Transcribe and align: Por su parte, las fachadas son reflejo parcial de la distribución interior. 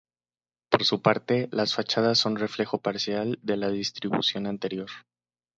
Por 0.71 0.83
su 0.83 1.03
parte, 1.03 1.47
las 1.51 1.75
fachadas 1.75 2.17
son 2.17 2.35
reflejo 2.37 2.79
parcial 2.81 3.37
de 3.43 3.57
la 3.57 3.69
distribución 3.69 4.47
interior. 4.47 4.89